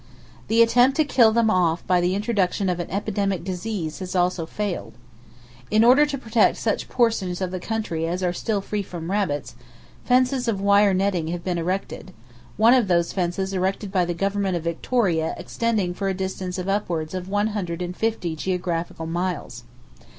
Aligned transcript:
The 0.47 0.63
attempt 0.63 0.97
to 0.97 1.03
kill 1.05 1.31
them 1.31 1.51
off 1.51 1.85
by 1.85 2.01
the 2.01 2.15
introduction 2.15 2.69
of 2.69 2.79
an 2.79 2.89
epidemic 2.89 3.43
disease 3.43 3.99
has 3.99 4.15
also 4.15 4.47
failed. 4.47 4.93
In 5.69 5.83
order 5.83 6.07
to 6.07 6.17
protect 6.17 6.57
such 6.57 6.89
portions 6.89 7.39
of 7.39 7.51
the 7.51 7.59
country 7.59 8.07
as 8.07 8.23
are 8.23 8.33
still 8.33 8.61
free 8.61 8.81
from 8.81 9.11
rabbits, 9.11 9.53
fences 10.03 10.47
of 10.47 10.59
wire 10.59 10.95
netting 10.95 11.27
have 11.27 11.43
been 11.43 11.59
erected; 11.59 12.13
one 12.57 12.73
of 12.73 12.87
these 12.87 13.13
fences 13.13 13.53
erected 13.53 13.91
by 13.91 14.03
the 14.03 14.15
Government 14.15 14.55
of 14.57 14.63
Victoria 14.63 15.35
extending 15.37 15.93
for 15.93 16.09
a 16.09 16.15
distance 16.15 16.57
of 16.57 16.67
upwards 16.67 17.13
of 17.13 17.29
one 17.29 17.49
hundred 17.49 17.79
and 17.83 17.95
fifty 17.95 18.35
geographical 18.35 19.05
miles. 19.05 19.65